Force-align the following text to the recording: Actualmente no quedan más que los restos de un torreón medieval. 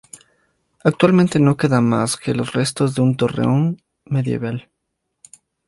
Actualmente 0.83 1.39
no 1.39 1.57
quedan 1.57 1.87
más 1.87 2.17
que 2.17 2.33
los 2.33 2.53
restos 2.53 2.95
de 2.95 3.03
un 3.03 3.15
torreón 3.15 3.83
medieval. 4.05 4.67